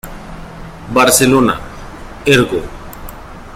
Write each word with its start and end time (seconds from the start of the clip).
Barcelona: 0.91 1.59
Ergo. 2.25 2.63